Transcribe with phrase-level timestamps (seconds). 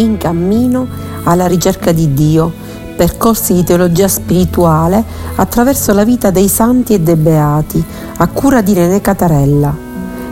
[0.00, 0.86] in cammino
[1.24, 2.52] alla ricerca di Dio,
[2.96, 5.04] percorsi di teologia spirituale
[5.36, 7.84] attraverso la vita dei santi e dei beati,
[8.16, 9.86] a cura di René Catarella.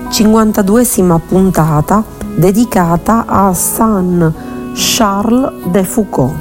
[0.08, 2.02] 52esima puntata
[2.34, 4.32] dedicata a San
[4.74, 6.34] Charles de Foucault.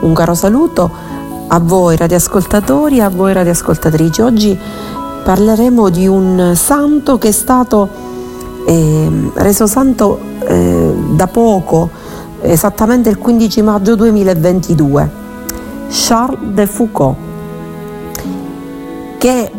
[0.00, 0.90] Un caro saluto
[1.48, 4.22] a voi radioascoltatori e a voi radioascoltatrici.
[4.22, 4.58] Oggi
[5.24, 7.88] parleremo di un santo che è stato
[8.66, 11.90] eh, reso santo eh, da poco,
[12.42, 15.10] esattamente il 15 maggio 2022,
[15.90, 17.16] Charles de Foucault,
[19.18, 19.50] che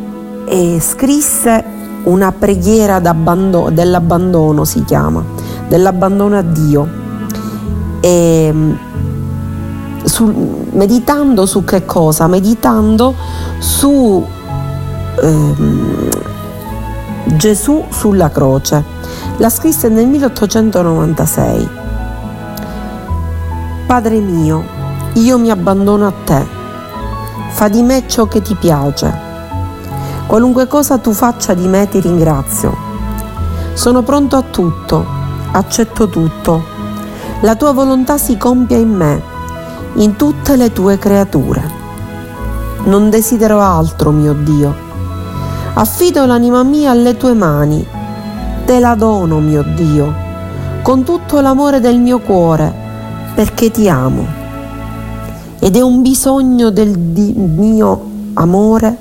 [0.46, 1.64] eh, scrisse
[2.04, 5.24] una preghiera dell'abbandono, si chiama,
[5.68, 7.00] dell'abbandono a Dio.
[8.00, 8.54] E,
[10.04, 12.28] su, meditando su che cosa?
[12.28, 13.14] Meditando
[13.60, 14.26] su
[15.22, 16.10] ehm,
[17.26, 18.91] Gesù sulla croce.
[19.42, 21.70] La scrisse nel 1896.
[23.88, 24.64] Padre mio,
[25.14, 26.46] io mi abbandono a te.
[27.50, 29.12] Fa di me ciò che ti piace.
[30.28, 32.78] Qualunque cosa tu faccia di me ti ringrazio.
[33.74, 35.04] Sono pronto a tutto,
[35.54, 36.64] accetto tutto.
[37.40, 39.24] La tua volontà si compia in me,
[39.94, 41.64] in tutte le tue creature.
[42.84, 44.90] Non desidero altro, mio Dio
[45.74, 48.00] Affido l'anima mia alle tue mani,
[48.72, 50.14] te la dono, mio Dio,
[50.82, 52.74] con tutto l'amore del mio cuore,
[53.36, 54.26] perché ti amo.
[55.60, 58.02] Ed è un bisogno del mio
[58.36, 58.96] amore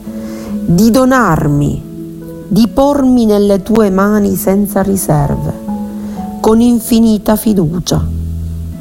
[0.64, 1.82] di donarmi,
[2.48, 5.52] di pormi nelle tue mani senza riserve,
[6.40, 8.04] con infinita fiducia,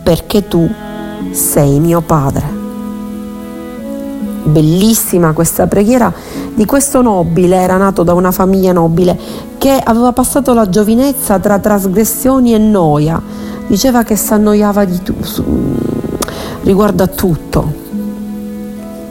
[0.01, 0.67] perché tu
[1.29, 2.57] sei mio Padre.
[4.41, 6.11] Bellissima questa preghiera
[6.56, 11.59] di questo nobile, era nato da una famiglia nobile, che aveva passato la giovinezza tra
[11.59, 13.22] trasgressioni e noia.
[13.68, 15.44] Diceva che si annoiava tu, su,
[16.64, 17.88] riguardo a tutto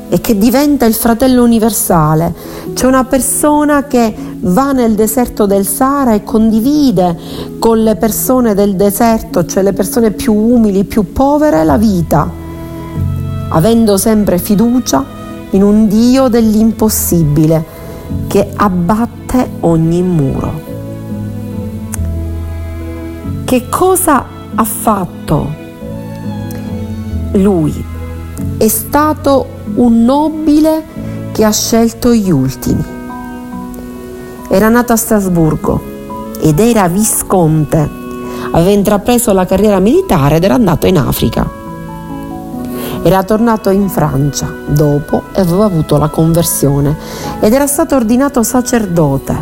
[0.09, 2.35] e che diventa il fratello universale.
[2.73, 7.17] C'è una persona che va nel deserto del Sahara e condivide
[7.59, 12.29] con le persone del deserto, cioè le persone più umili, più povere, la vita,
[13.51, 15.05] avendo sempre fiducia
[15.51, 17.77] in un Dio dell'impossibile
[18.27, 19.18] che abbatte
[19.61, 20.63] ogni muro.
[23.45, 24.25] Che cosa
[24.55, 25.55] ha fatto
[27.33, 27.85] lui?
[28.57, 30.85] È stato un nobile
[31.33, 32.85] che ha scelto gli ultimi.
[34.51, 35.83] Era nato a Strasburgo
[36.41, 37.89] ed era visconte.
[38.51, 41.58] Aveva intrapreso la carriera militare ed era andato in Africa.
[43.09, 46.95] Era tornato in Francia dopo aveva avuto la conversione
[47.41, 49.35] ed era stato ordinato sacerdote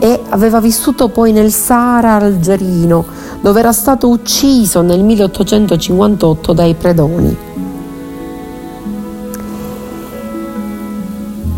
[0.00, 3.06] e aveva vissuto poi nel Sahara algerino
[3.40, 7.36] dove era stato ucciso nel 1858 dai predoni.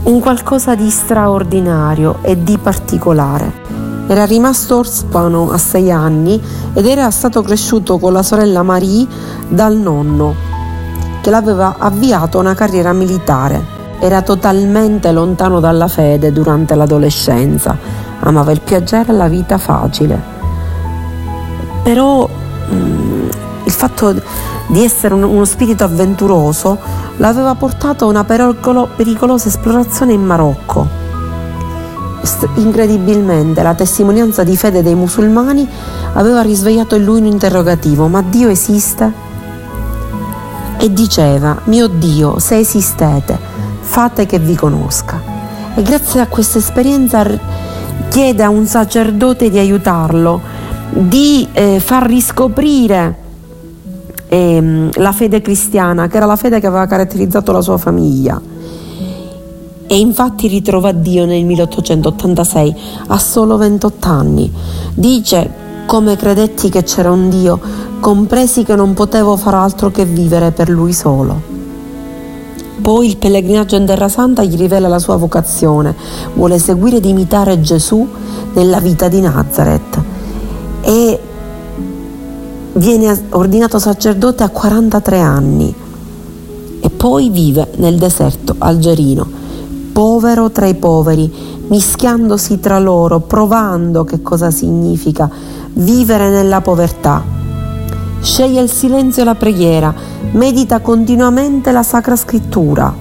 [0.04, 3.71] Un qualcosa di straordinario e di particolare.
[4.06, 6.40] Era rimasto orfano a sei anni
[6.74, 9.06] ed era stato cresciuto con la sorella Marie
[9.48, 10.34] dal nonno,
[11.20, 13.80] che l'aveva avviato a una carriera militare.
[14.00, 17.76] Era totalmente lontano dalla fede durante l'adolescenza,
[18.20, 20.20] amava il piacere e la vita facile.
[21.84, 22.28] Però
[22.72, 23.28] mm,
[23.64, 24.14] il fatto
[24.66, 26.76] di essere un, uno spirito avventuroso
[27.18, 31.01] l'aveva portato a una pericolo, pericolosa esplorazione in Marocco
[32.56, 35.68] incredibilmente la testimonianza di fede dei musulmani
[36.14, 39.30] aveva risvegliato in lui un interrogativo, ma Dio esiste?
[40.78, 43.38] E diceva, mio Dio, se esistete,
[43.80, 45.20] fate che vi conosca.
[45.74, 47.24] E grazie a questa esperienza
[48.08, 50.40] chiede a un sacerdote di aiutarlo,
[50.90, 53.16] di eh, far riscoprire
[54.28, 58.51] eh, la fede cristiana, che era la fede che aveva caratterizzato la sua famiglia
[59.92, 62.76] e infatti ritrova Dio nel 1886
[63.08, 64.50] a solo 28 anni.
[64.94, 65.50] Dice
[65.84, 67.60] come credetti che c'era un Dio,
[68.00, 71.38] compresi che non potevo far altro che vivere per Lui solo.
[72.80, 75.94] Poi il pellegrinaggio in Terra Santa gli rivela la sua vocazione,
[76.36, 78.08] vuole seguire ed imitare Gesù
[78.54, 80.02] nella vita di Nazareth
[80.80, 81.20] e
[82.72, 85.74] viene ordinato sacerdote a 43 anni
[86.80, 89.41] e poi vive nel deserto algerino
[89.92, 91.30] povero tra i poveri,
[91.68, 95.30] mischiandosi tra loro, provando che cosa significa
[95.74, 97.22] vivere nella povertà.
[98.20, 99.94] Sceglie il silenzio e la preghiera,
[100.32, 102.94] medita continuamente la Sacra Scrittura.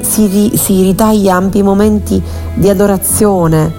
[0.00, 2.22] Si, ri, si ritaglia ampi momenti
[2.54, 3.72] di adorazione,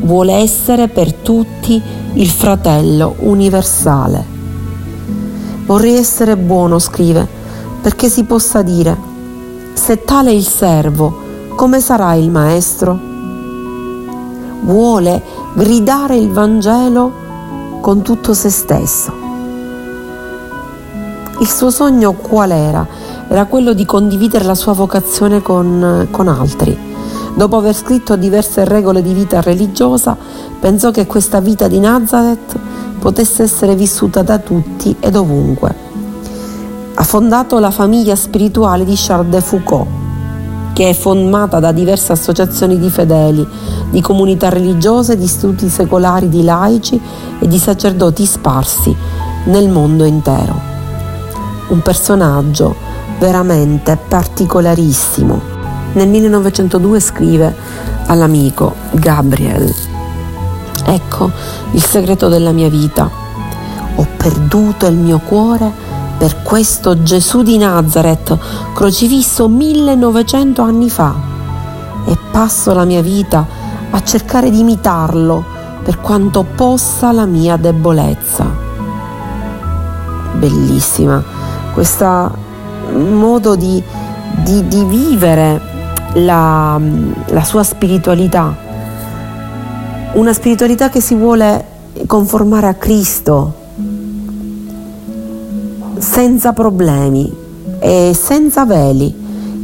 [0.00, 1.80] vuole essere per tutti
[2.14, 4.24] il fratello universale.
[5.66, 7.26] Vorrei essere buono, scrive,
[7.82, 8.96] perché si possa dire,
[9.78, 11.22] se tale il servo,
[11.54, 12.98] come sarà il maestro?
[14.62, 15.22] Vuole
[15.54, 17.12] gridare il Vangelo
[17.80, 19.12] con tutto se stesso.
[21.38, 22.86] Il suo sogno qual era?
[23.28, 26.76] Era quello di condividere la sua vocazione con, con altri.
[27.34, 30.16] Dopo aver scritto diverse regole di vita religiosa,
[30.58, 32.58] pensò che questa vita di Nazareth
[32.98, 35.87] potesse essere vissuta da tutti ed ovunque.
[37.00, 39.86] Ha fondato la famiglia spirituale di Charles de Foucault,
[40.72, 43.46] che è formata da diverse associazioni di fedeli,
[43.88, 47.00] di comunità religiose, di istituti secolari, di laici
[47.38, 48.96] e di sacerdoti sparsi
[49.44, 50.60] nel mondo intero.
[51.68, 52.74] Un personaggio
[53.20, 55.40] veramente particolarissimo
[55.92, 57.54] nel 1902 scrive
[58.06, 59.72] all'amico Gabriel,
[60.84, 61.30] ecco
[61.70, 63.08] il segreto della mia vita,
[63.94, 65.87] ho perduto il mio cuore
[66.18, 68.36] per questo Gesù di Nazareth
[68.74, 71.14] crocifisso 1900 anni fa.
[72.06, 73.46] E passo la mia vita
[73.90, 75.44] a cercare di imitarlo
[75.82, 78.44] per quanto possa la mia debolezza.
[80.34, 81.22] Bellissima
[81.72, 82.36] questo
[82.92, 83.80] modo di,
[84.42, 85.60] di, di vivere
[86.14, 86.80] la,
[87.26, 88.52] la sua spiritualità,
[90.14, 91.64] una spiritualità che si vuole
[92.06, 93.66] conformare a Cristo
[95.98, 97.32] senza problemi
[97.80, 99.14] e senza veli,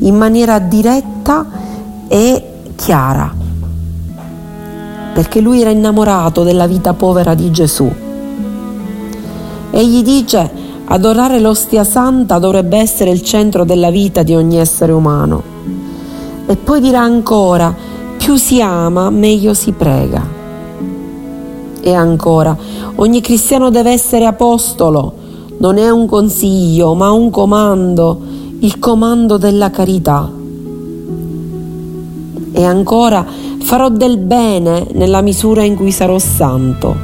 [0.00, 1.46] in maniera diretta
[2.08, 2.42] e
[2.76, 3.32] chiara,
[5.14, 7.90] perché lui era innamorato della vita povera di Gesù.
[9.70, 10.50] Egli dice,
[10.86, 15.42] adorare l'ostia santa dovrebbe essere il centro della vita di ogni essere umano.
[16.46, 17.75] E poi dirà ancora,
[18.16, 20.22] più si ama, meglio si prega.
[21.81, 22.56] E ancora,
[22.96, 25.22] ogni cristiano deve essere apostolo,
[25.58, 28.20] non è un consiglio, ma un comando,
[28.60, 30.30] il comando della carità.
[32.52, 33.26] E ancora,
[33.60, 36.94] farò del bene nella misura in cui sarò santo.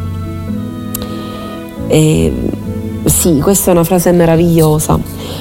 [1.89, 2.33] E
[3.05, 4.99] sì, questa è una frase meravigliosa,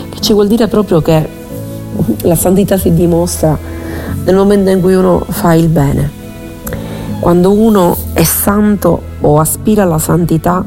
[0.09, 1.27] che ci vuol dire proprio che
[2.23, 3.57] la santità si dimostra
[4.23, 6.17] nel momento in cui uno fa il bene.
[7.19, 10.63] Quando uno è santo o aspira alla santità,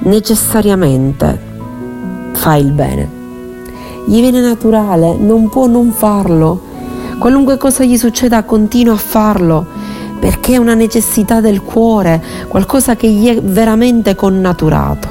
[0.00, 1.50] necessariamente
[2.32, 3.20] fa il bene.
[4.06, 6.60] Gli viene naturale, non può non farlo.
[7.18, 9.66] Qualunque cosa gli succeda continua a farlo
[10.22, 15.08] perché è una necessità del cuore, qualcosa che gli è veramente connaturato.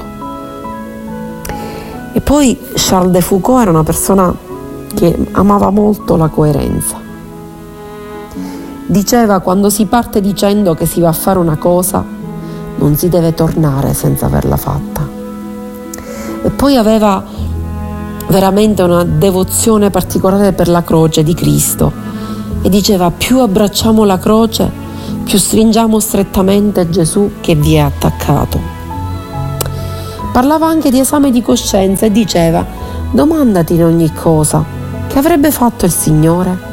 [2.14, 4.34] E poi Charles de Foucault era una persona
[4.94, 6.96] che amava molto la coerenza.
[8.86, 12.02] Diceva quando si parte dicendo che si va a fare una cosa,
[12.76, 15.21] non si deve tornare senza averla fatta.
[16.42, 17.22] E poi aveva
[18.28, 21.92] veramente una devozione particolare per la croce di Cristo
[22.62, 24.70] e diceva più abbracciamo la croce,
[25.24, 28.60] più stringiamo strettamente Gesù che vi è attaccato.
[30.32, 32.64] Parlava anche di esame di coscienza e diceva
[33.10, 34.64] domandati in ogni cosa
[35.06, 36.70] che avrebbe fatto il Signore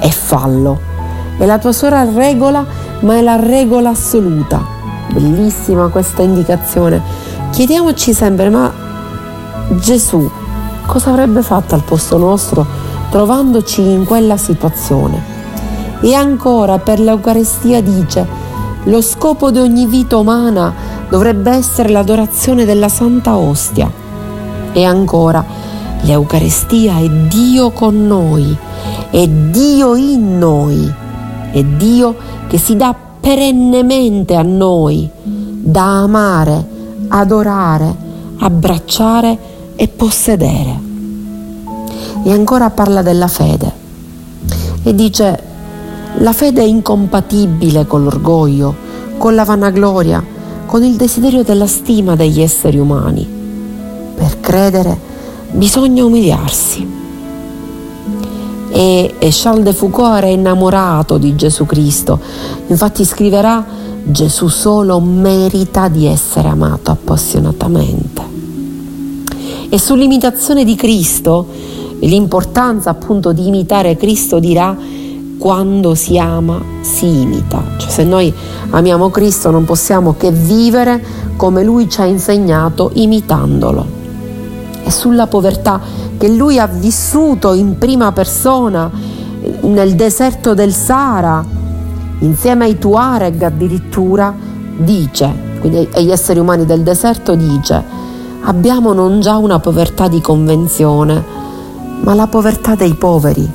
[0.00, 0.92] e fallo
[1.36, 2.64] è la tua sola regola,
[3.00, 4.64] ma è la regola assoluta.
[5.12, 7.02] Bellissima questa indicazione.
[7.50, 8.72] Chiediamoci sempre, ma
[9.70, 10.30] Gesù
[10.86, 12.66] cosa avrebbe fatto al posto nostro
[13.10, 15.32] trovandoci in quella situazione?
[16.00, 18.26] E ancora per l'Eucarestia dice,
[18.84, 20.72] lo scopo di ogni vita umana
[21.08, 23.90] dovrebbe essere l'adorazione della Santa Ostia.
[24.72, 25.44] E ancora,
[26.02, 28.56] l'Eucarestia è Dio con noi,
[29.10, 31.02] è Dio in noi
[31.54, 32.16] è Dio
[32.48, 36.66] che si dà perennemente a noi da amare,
[37.06, 37.94] adorare,
[38.40, 39.38] abbracciare
[39.76, 40.80] e possedere.
[42.24, 43.72] E ancora parla della fede
[44.82, 45.42] e dice
[46.18, 48.74] la fede è incompatibile con l'orgoglio,
[49.16, 50.22] con la vanagloria,
[50.66, 53.26] con il desiderio della stima degli esseri umani.
[54.14, 54.96] Per credere
[55.50, 57.02] bisogna umiliarsi
[58.74, 62.18] e, Charles de Foucault era innamorato di Gesù Cristo.
[62.66, 63.64] Infatti scriverà
[64.02, 68.23] Gesù solo merita di essere amato appassionatamente.
[69.74, 71.48] E sull'imitazione di Cristo,
[71.98, 74.76] l'importanza appunto di imitare Cristo dirà
[75.36, 77.60] quando si ama si imita.
[77.78, 78.32] Cioè se noi
[78.70, 81.04] amiamo Cristo non possiamo che vivere
[81.34, 83.84] come Lui ci ha insegnato imitandolo.
[84.84, 85.80] E sulla povertà
[86.18, 88.88] che lui ha vissuto in prima persona
[89.62, 91.44] nel deserto del Sahara,
[92.20, 94.32] insieme ai Tuareg addirittura,
[94.76, 97.82] dice quindi agli esseri umani del deserto, dice,
[98.44, 101.22] abbiamo non già una povertà di convenzione,
[102.00, 103.50] ma la povertà dei poveri,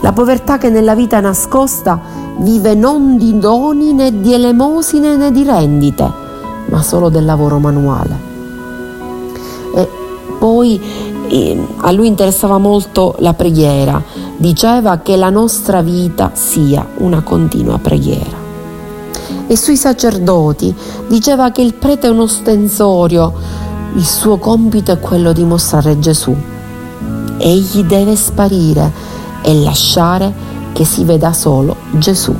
[0.00, 2.00] la povertà che nella vita nascosta
[2.38, 6.10] vive non di doni né di elemosine né di rendite,
[6.66, 8.28] ma solo del lavoro manuale.
[9.74, 9.88] E
[10.38, 10.80] poi
[11.28, 14.02] eh, a lui interessava molto la preghiera,
[14.36, 18.38] diceva che la nostra vita sia una continua preghiera.
[19.46, 20.74] E sui sacerdoti
[21.08, 23.32] diceva che il prete è uno stensorio,
[23.94, 26.34] il suo compito è quello di mostrare Gesù.
[27.38, 28.92] Egli deve sparire
[29.42, 30.32] e lasciare
[30.72, 32.34] che si veda solo Gesù.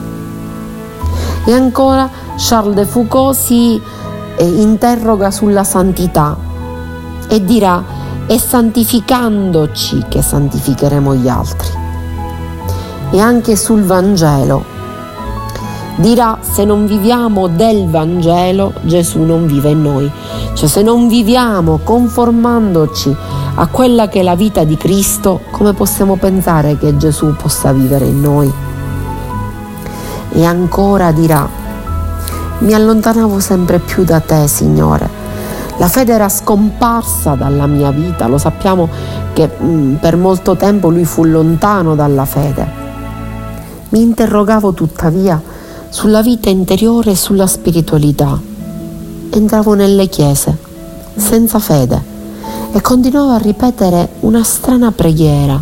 [1.45, 3.81] E ancora Charles de Foucault si
[4.37, 6.37] eh, interroga sulla santità
[7.29, 7.83] e dirà
[8.27, 11.69] è santificandoci che santificheremo gli altri.
[13.11, 14.79] E anche sul Vangelo
[16.01, 20.11] dirà se non viviamo del Vangelo Gesù non vive in noi,
[20.55, 23.15] cioè se non viviamo conformandoci
[23.57, 28.07] a quella che è la vita di Cristo, come possiamo pensare che Gesù possa vivere
[28.07, 28.51] in noi?
[30.33, 31.47] E ancora dirà,
[32.61, 35.19] mi allontanavo sempre più da te, Signore.
[35.77, 38.89] La fede era scomparsa dalla mia vita, lo sappiamo
[39.35, 42.79] che mh, mm, per molto tempo lui fu lontano dalla fede.
[43.91, 45.50] Mi interrogavo tuttavia
[45.91, 48.41] sulla vita interiore e sulla spiritualità.
[49.31, 50.57] Entravo nelle chiese
[51.17, 52.01] senza fede
[52.73, 55.61] e continuavo a ripetere una strana preghiera.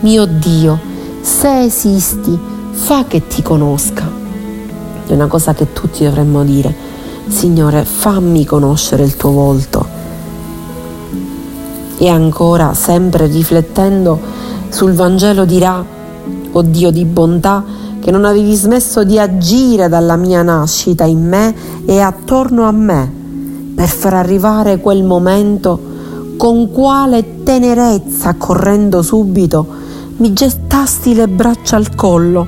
[0.00, 0.78] Mio Dio,
[1.20, 2.38] se esisti,
[2.70, 4.08] fa che ti conosca.
[5.06, 6.74] È una cosa che tutti dovremmo dire.
[7.26, 9.86] Signore, fammi conoscere il tuo volto.
[11.96, 14.20] E ancora, sempre riflettendo
[14.68, 15.84] sul Vangelo, dirà,
[16.52, 17.64] o Dio di bontà,
[18.08, 23.12] che non avevi smesso di agire dalla mia nascita in me e attorno a me
[23.74, 25.78] per far arrivare quel momento
[26.38, 29.66] con quale tenerezza, correndo subito,
[30.16, 32.46] mi gettasti le braccia al collo,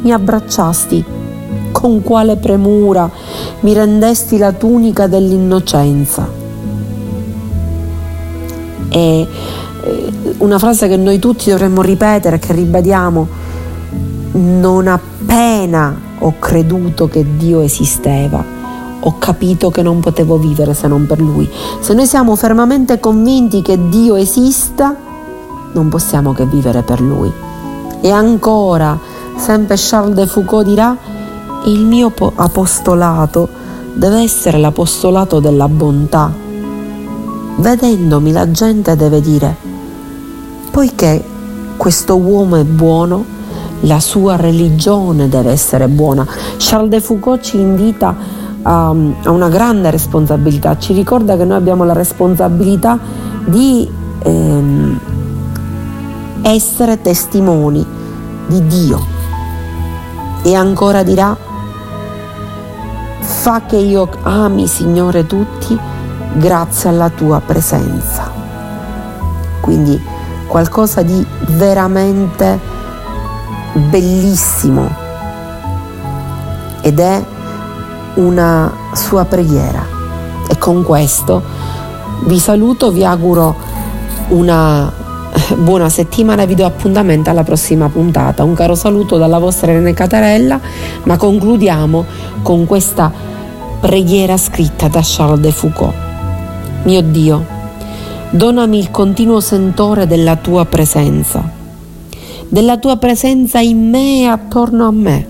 [0.00, 1.04] mi abbracciasti,
[1.70, 3.10] con quale premura
[3.60, 6.26] mi rendesti la tunica dell'innocenza.
[8.88, 9.26] È
[10.38, 13.47] una frase che noi tutti dovremmo ripetere, che ribadiamo,
[14.32, 18.44] non appena ho creduto che Dio esisteva,
[19.00, 21.48] ho capito che non potevo vivere se non per Lui.
[21.80, 24.94] Se noi siamo fermamente convinti che Dio esista,
[25.72, 27.32] non possiamo che vivere per Lui.
[28.00, 28.98] E ancora,
[29.36, 30.96] sempre Charles de Foucault dirà,
[31.64, 33.48] il mio apostolato
[33.94, 36.32] deve essere l'apostolato della bontà.
[37.56, 39.56] Vedendomi la gente deve dire,
[40.70, 41.24] poiché
[41.76, 43.36] questo uomo è buono,
[43.80, 46.26] la sua religione deve essere buona.
[46.56, 48.14] Charles de Foucault ci invita
[48.62, 52.98] a, a una grande responsabilità, ci ricorda che noi abbiamo la responsabilità
[53.44, 53.88] di
[54.22, 55.00] ehm,
[56.42, 57.84] essere testimoni
[58.46, 59.16] di Dio.
[60.42, 61.36] E ancora dirà,
[63.20, 65.78] fa che io ami Signore tutti
[66.34, 68.30] grazie alla tua presenza.
[69.60, 70.00] Quindi
[70.46, 72.76] qualcosa di veramente
[73.78, 75.06] bellissimo
[76.80, 77.22] ed è
[78.14, 79.96] una sua preghiera.
[80.48, 81.42] E con questo
[82.24, 83.54] vi saluto, vi auguro
[84.28, 84.90] una
[85.56, 88.44] buona settimana, vi do appuntamento alla prossima puntata.
[88.44, 90.58] Un caro saluto dalla vostra Irene Catarella,
[91.04, 92.04] ma concludiamo
[92.42, 93.12] con questa
[93.80, 95.94] preghiera scritta da Charles de Foucault.
[96.84, 97.44] Mio Dio,
[98.30, 101.57] donami il continuo sentore della tua presenza
[102.48, 105.26] della tua presenza in me e attorno a me.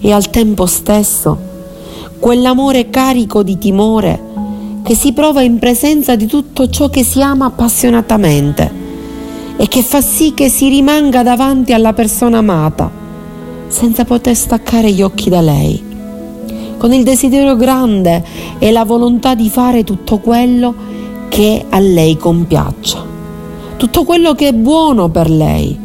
[0.00, 1.52] E al tempo stesso
[2.18, 4.32] quell'amore carico di timore
[4.82, 8.82] che si prova in presenza di tutto ciò che si ama appassionatamente
[9.56, 12.90] e che fa sì che si rimanga davanti alla persona amata
[13.68, 15.82] senza poter staccare gli occhi da lei,
[16.76, 18.22] con il desiderio grande
[18.58, 20.74] e la volontà di fare tutto quello
[21.28, 23.04] che a lei compiaccia,
[23.76, 25.83] tutto quello che è buono per lei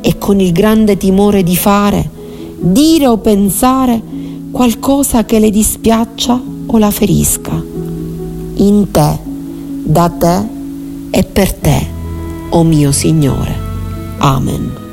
[0.00, 2.08] e con il grande timore di fare,
[2.58, 4.00] dire o pensare
[4.50, 7.62] qualcosa che le dispiaccia o la ferisca.
[8.54, 9.18] In te,
[9.84, 10.48] da te
[11.10, 11.86] e per te,
[12.50, 13.56] o oh mio Signore.
[14.18, 14.87] Amen.